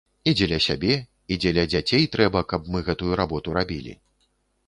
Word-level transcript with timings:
І 0.29 0.31
дзеля 0.37 0.57
сябе 0.67 0.95
і 1.33 1.35
дзеля 1.43 1.65
дзяцей 1.73 2.07
трэба, 2.15 2.41
каб 2.53 2.61
мы 2.77 2.83
гэтую 2.87 3.11
работу 3.21 3.47
рабілі. 3.61 3.93